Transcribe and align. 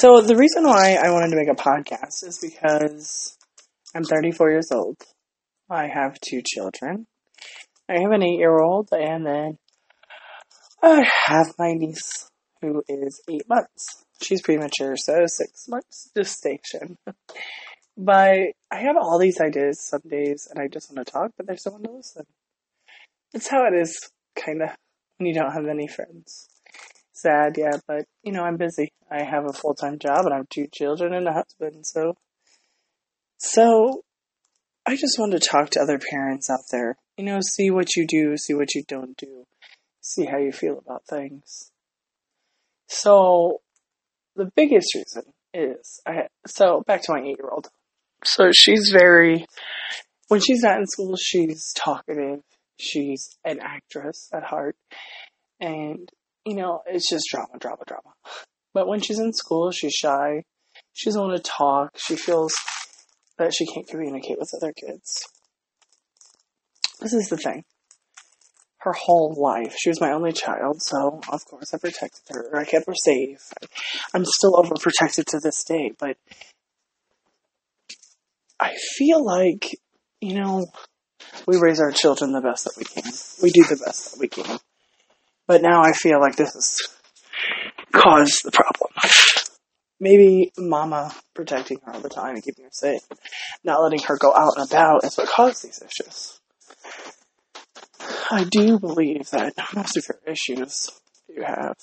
So 0.00 0.22
the 0.22 0.34
reason 0.34 0.64
why 0.64 0.94
I 0.94 1.10
wanted 1.10 1.28
to 1.28 1.36
make 1.36 1.50
a 1.50 1.62
podcast 1.62 2.26
is 2.26 2.38
because 2.40 3.36
I'm 3.94 4.02
34 4.02 4.50
years 4.50 4.68
old. 4.72 4.96
I 5.68 5.88
have 5.88 6.18
two 6.22 6.40
children. 6.40 7.06
I 7.86 8.00
have 8.00 8.10
an 8.10 8.22
eight 8.22 8.38
year 8.38 8.58
old 8.60 8.88
and 8.92 9.26
then 9.26 9.58
I 10.82 11.06
have 11.26 11.48
my 11.58 11.74
niece 11.74 12.30
who 12.62 12.82
is 12.88 13.20
eight 13.28 13.46
months. 13.46 14.02
She's 14.22 14.40
premature, 14.40 14.94
so 14.96 15.26
six 15.26 15.68
months 15.68 16.10
gestation. 16.16 16.96
but 17.98 18.38
I 18.70 18.76
have 18.76 18.96
all 18.98 19.18
these 19.18 19.38
ideas 19.38 19.86
some 19.86 20.08
days 20.08 20.48
and 20.50 20.58
I 20.58 20.68
just 20.68 20.90
want 20.90 21.06
to 21.06 21.12
talk, 21.12 21.32
but 21.36 21.46
there's 21.46 21.62
someone 21.62 21.82
to 21.82 21.90
listen. 21.90 22.24
That's 23.34 23.48
how 23.48 23.66
it 23.66 23.78
is, 23.78 24.10
kind 24.34 24.62
of, 24.62 24.70
when 25.18 25.26
you 25.26 25.34
don't 25.34 25.52
have 25.52 25.66
any 25.66 25.88
friends. 25.88 26.48
Sad, 27.20 27.56
yeah, 27.58 27.78
but 27.86 28.06
you 28.22 28.32
know, 28.32 28.42
I'm 28.42 28.56
busy. 28.56 28.92
I 29.10 29.24
have 29.24 29.44
a 29.46 29.52
full 29.52 29.74
time 29.74 29.98
job 29.98 30.24
and 30.24 30.32
I 30.32 30.38
have 30.38 30.48
two 30.48 30.66
children 30.72 31.12
and 31.12 31.28
a 31.28 31.32
husband, 31.32 31.86
so. 31.86 32.14
So, 33.38 34.02
I 34.86 34.96
just 34.96 35.18
want 35.18 35.32
to 35.32 35.38
talk 35.38 35.70
to 35.70 35.80
other 35.80 35.98
parents 35.98 36.50
out 36.50 36.60
there. 36.70 36.96
You 37.16 37.24
know, 37.24 37.40
see 37.42 37.70
what 37.70 37.96
you 37.96 38.06
do, 38.06 38.36
see 38.36 38.54
what 38.54 38.74
you 38.74 38.82
don't 38.86 39.16
do, 39.16 39.44
see 40.00 40.26
how 40.26 40.38
you 40.38 40.52
feel 40.52 40.78
about 40.78 41.04
things. 41.08 41.70
So, 42.88 43.60
the 44.36 44.50
biggest 44.56 44.94
reason 44.94 45.24
is 45.52 46.00
I 46.06 46.28
so 46.46 46.82
back 46.86 47.02
to 47.02 47.12
my 47.12 47.20
eight 47.20 47.38
year 47.38 47.50
old. 47.50 47.68
So 48.24 48.50
she's 48.52 48.90
very 48.90 49.46
when 50.28 50.40
she's 50.40 50.62
not 50.62 50.78
in 50.78 50.86
school, 50.86 51.16
she's 51.16 51.72
talkative. 51.74 52.40
She's 52.78 53.36
an 53.44 53.58
actress 53.60 54.28
at 54.32 54.42
heart, 54.42 54.76
and 55.60 56.08
you 56.44 56.54
know 56.54 56.80
it's 56.86 57.08
just 57.08 57.26
drama, 57.30 57.58
drama, 57.58 57.82
drama. 57.86 58.14
But 58.72 58.88
when 58.88 59.00
she's 59.00 59.18
in 59.18 59.32
school, 59.32 59.70
she's 59.70 59.92
shy. 59.92 60.44
She 60.92 61.08
doesn't 61.08 61.20
want 61.20 61.36
to 61.36 61.50
talk. 61.50 61.96
She 61.96 62.16
feels 62.16 62.54
that 63.38 63.54
she 63.54 63.66
can't 63.66 63.88
communicate 63.88 64.38
with 64.38 64.50
other 64.54 64.72
kids. 64.72 65.26
This 67.00 67.14
is 67.14 67.28
the 67.28 67.36
thing. 67.36 67.64
Her 68.78 68.92
whole 68.92 69.34
life, 69.36 69.74
she 69.78 69.90
was 69.90 70.00
my 70.00 70.12
only 70.12 70.32
child, 70.32 70.80
so 70.80 71.20
of 71.30 71.44
course 71.44 71.74
I 71.74 71.78
protected 71.78 72.22
her. 72.30 72.56
I 72.56 72.64
kept 72.64 72.86
her 72.86 72.94
safe. 72.94 73.52
I'm 74.14 74.24
still 74.24 74.52
overprotected 74.52 75.24
to 75.26 75.40
this 75.40 75.64
day, 75.64 75.92
but 75.98 76.16
I 78.58 78.74
feel 78.96 79.24
like, 79.24 79.76
you 80.20 80.34
know, 80.34 80.66
we 81.46 81.58
raise 81.58 81.80
our 81.80 81.92
children 81.92 82.32
the 82.32 82.40
best 82.40 82.64
that 82.64 82.74
we 82.76 82.84
can. 82.84 83.10
We 83.42 83.50
do 83.50 83.64
the 83.64 83.82
best 83.84 84.12
that 84.12 84.20
we 84.20 84.28
can. 84.28 84.58
But 85.50 85.62
now 85.62 85.82
I 85.82 85.94
feel 85.94 86.20
like 86.20 86.36
this 86.36 86.54
has 86.54 86.76
caused 87.90 88.44
the 88.44 88.52
problem. 88.52 88.92
Maybe 89.98 90.52
mama 90.56 91.12
protecting 91.34 91.80
her 91.84 91.92
all 91.92 92.00
the 92.00 92.08
time 92.08 92.36
and 92.36 92.44
keeping 92.44 92.66
her 92.66 92.70
safe, 92.72 93.00
not 93.64 93.82
letting 93.82 93.98
her 94.02 94.16
go 94.16 94.32
out 94.32 94.52
and 94.56 94.70
about 94.70 95.02
is 95.02 95.18
what 95.18 95.26
caused 95.26 95.64
these 95.64 95.82
issues. 95.82 96.38
I 98.30 98.44
do 98.44 98.78
believe 98.78 99.28
that 99.30 99.54
most 99.74 99.96
of 99.96 100.06
your 100.08 100.20
issues 100.32 100.88
you 101.26 101.42
have 101.42 101.74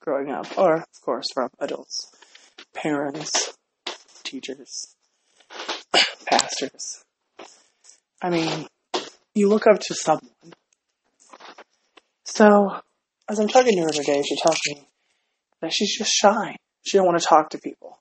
growing 0.00 0.30
up 0.30 0.46
are, 0.56 0.76
of 0.76 1.00
course, 1.02 1.26
from 1.34 1.50
adults, 1.60 2.10
parents, 2.74 3.52
teachers, 4.24 4.96
pastors. 6.24 7.04
I 8.22 8.30
mean, 8.30 8.66
you 9.34 9.50
look 9.50 9.66
up 9.66 9.80
to 9.80 9.94
someone. 9.94 10.54
So, 12.24 12.80
as 13.28 13.38
I'm 13.38 13.48
talking 13.48 13.76
to 13.76 13.82
her 13.82 13.90
today, 13.90 14.22
she 14.22 14.36
tells 14.36 14.58
me 14.68 14.86
that 15.60 15.72
she's 15.72 15.96
just 15.96 16.12
shy. 16.12 16.56
She 16.84 16.96
don't 16.96 17.06
want 17.06 17.20
to 17.20 17.26
talk 17.26 17.50
to 17.50 17.58
people. 17.58 17.98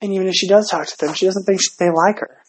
And 0.00 0.12
even 0.12 0.28
if 0.28 0.34
she 0.34 0.46
does 0.46 0.68
talk 0.68 0.86
to 0.86 0.96
them, 1.00 1.14
she 1.14 1.26
doesn't 1.26 1.44
think 1.44 1.60
they 1.78 1.90
like 1.90 2.20
her. 2.20 2.42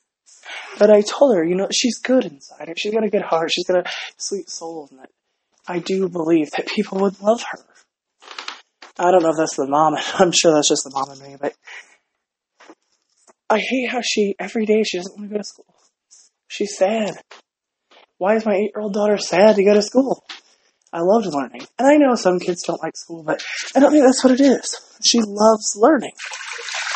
But 0.77 0.91
I 0.91 1.01
told 1.01 1.35
her, 1.35 1.43
you 1.43 1.55
know, 1.55 1.67
she's 1.71 1.99
good 1.99 2.25
inside. 2.25 2.71
She's 2.77 2.93
got 2.93 3.03
a 3.03 3.09
good 3.09 3.21
heart. 3.21 3.51
She's 3.51 3.65
got 3.65 3.85
a 3.85 3.89
sweet 4.17 4.49
soul, 4.49 4.87
and 4.91 4.99
that 4.99 5.09
I 5.67 5.79
do 5.79 6.09
believe 6.09 6.51
that 6.51 6.67
people 6.67 6.99
would 6.99 7.19
love 7.21 7.43
her. 7.51 7.59
I 8.97 9.11
don't 9.11 9.23
know 9.23 9.29
if 9.29 9.37
that's 9.37 9.55
the 9.55 9.67
mom. 9.67 9.95
I'm 10.15 10.31
sure 10.31 10.53
that's 10.53 10.69
just 10.69 10.83
the 10.83 10.91
mom 10.93 11.11
in 11.11 11.31
me, 11.31 11.37
but 11.39 11.53
I 13.49 13.59
hate 13.59 13.89
how 13.89 14.01
she 14.01 14.35
every 14.39 14.65
day 14.65 14.83
she 14.83 14.97
doesn't 14.97 15.17
want 15.17 15.29
to 15.29 15.33
go 15.33 15.37
to 15.39 15.43
school. 15.43 15.65
She's 16.47 16.77
sad. 16.77 17.15
Why 18.17 18.35
is 18.35 18.45
my 18.45 18.53
eight-year-old 18.53 18.93
daughter 18.93 19.17
sad 19.17 19.55
to 19.55 19.63
go 19.63 19.73
to 19.73 19.81
school? 19.81 20.23
I 20.91 21.01
loved 21.01 21.27
learning, 21.27 21.61
and 21.77 21.87
I 21.87 21.97
know 21.97 22.15
some 22.15 22.39
kids 22.39 22.63
don't 22.63 22.81
like 22.81 22.97
school, 22.97 23.23
but 23.23 23.43
I 23.75 23.79
don't 23.79 23.91
think 23.91 24.03
that's 24.03 24.23
what 24.23 24.33
it 24.33 24.41
is. 24.41 24.75
She 25.03 25.19
loves 25.21 25.75
learning. 25.77 26.13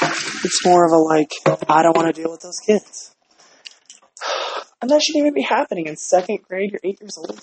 It's 0.01 0.65
more 0.65 0.85
of 0.85 0.91
a 0.91 0.97
like, 0.97 1.31
I 1.69 1.83
don't 1.83 1.95
want 1.95 2.13
to 2.13 2.21
deal 2.21 2.31
with 2.31 2.41
those 2.41 2.59
kids. 2.59 3.15
And 4.81 4.89
that 4.89 5.01
shouldn't 5.01 5.21
even 5.21 5.33
be 5.33 5.43
happening 5.43 5.85
in 5.85 5.95
second 5.95 6.39
grade. 6.49 6.71
You're 6.71 6.81
eight 6.83 6.99
years 6.99 7.17
old. 7.17 7.39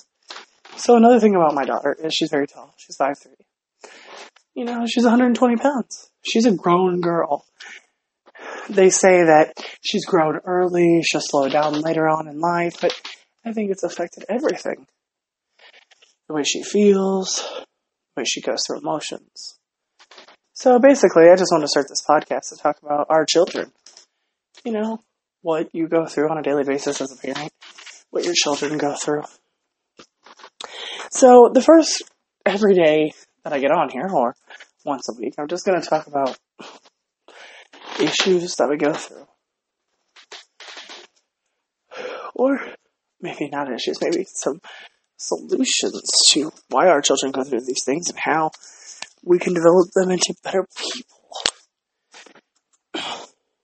So 0.76 0.96
another 0.96 1.20
thing 1.20 1.34
about 1.34 1.54
my 1.54 1.64
daughter 1.64 1.96
is 2.02 2.14
she's 2.14 2.30
very 2.30 2.46
tall. 2.46 2.74
She's 2.76 2.96
five 2.96 3.18
three. 3.18 3.32
You 4.54 4.64
know, 4.64 4.84
she's 4.86 5.04
120 5.04 5.56
pounds. 5.56 6.10
She's 6.22 6.46
a 6.46 6.52
grown 6.52 7.00
girl. 7.00 7.44
They 8.68 8.90
say 8.90 9.24
that 9.24 9.54
she's 9.80 10.04
grown 10.04 10.38
early, 10.44 11.02
she'll 11.02 11.20
slow 11.20 11.48
down 11.48 11.80
later 11.80 12.08
on 12.08 12.28
in 12.28 12.40
life, 12.40 12.80
but 12.80 12.92
I 13.44 13.52
think 13.52 13.70
it's 13.70 13.82
affected 13.82 14.24
everything. 14.28 14.86
The 16.30 16.36
way 16.36 16.44
she 16.44 16.62
feels, 16.62 17.42
the 18.14 18.20
way 18.20 18.24
she 18.24 18.40
goes 18.40 18.62
through 18.64 18.78
emotions. 18.78 19.58
So 20.52 20.78
basically, 20.78 21.28
I 21.28 21.34
just 21.34 21.50
want 21.50 21.64
to 21.64 21.68
start 21.68 21.88
this 21.88 22.04
podcast 22.08 22.50
to 22.50 22.56
talk 22.56 22.76
about 22.80 23.08
our 23.10 23.26
children. 23.26 23.72
You 24.64 24.70
know, 24.70 25.02
what 25.42 25.70
you 25.72 25.88
go 25.88 26.06
through 26.06 26.30
on 26.30 26.38
a 26.38 26.42
daily 26.42 26.62
basis 26.62 27.00
as 27.00 27.10
a 27.10 27.16
parent, 27.16 27.50
what 28.10 28.24
your 28.24 28.34
children 28.36 28.78
go 28.78 28.94
through. 28.94 29.24
So 31.10 31.50
the 31.52 31.62
first 31.62 32.04
every 32.46 32.74
day 32.76 33.10
that 33.42 33.52
I 33.52 33.58
get 33.58 33.72
on 33.72 33.88
here, 33.88 34.08
or 34.08 34.36
once 34.84 35.08
a 35.08 35.20
week, 35.20 35.34
I'm 35.36 35.48
just 35.48 35.66
going 35.66 35.82
to 35.82 35.88
talk 35.88 36.06
about 36.06 36.38
issues 37.98 38.54
that 38.54 38.68
we 38.70 38.76
go 38.76 38.92
through. 38.92 39.26
Or 42.36 42.60
maybe 43.20 43.48
not 43.48 43.72
issues, 43.72 44.00
maybe 44.00 44.24
some 44.28 44.60
solutions 45.20 46.02
to 46.30 46.52
why 46.68 46.88
our 46.88 47.00
children 47.02 47.32
go 47.32 47.44
through 47.44 47.60
these 47.60 47.84
things 47.84 48.08
and 48.08 48.18
how 48.18 48.50
we 49.22 49.38
can 49.38 49.54
develop 49.54 49.88
them 49.94 50.10
into 50.10 50.34
better 50.42 50.66
people. 50.76 51.19